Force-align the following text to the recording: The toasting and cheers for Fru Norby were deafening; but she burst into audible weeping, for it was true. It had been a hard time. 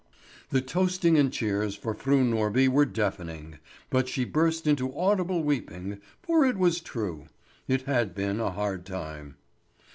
The 0.49 0.61
toasting 0.61 1.15
and 1.19 1.31
cheers 1.31 1.75
for 1.75 1.93
Fru 1.93 2.23
Norby 2.25 2.67
were 2.67 2.85
deafening; 2.87 3.59
but 3.91 4.07
she 4.09 4.25
burst 4.25 4.65
into 4.65 4.97
audible 4.97 5.43
weeping, 5.43 6.01
for 6.23 6.43
it 6.43 6.57
was 6.57 6.79
true. 6.81 7.27
It 7.67 7.83
had 7.83 8.15
been 8.15 8.39
a 8.39 8.49
hard 8.49 8.83
time. 8.83 9.35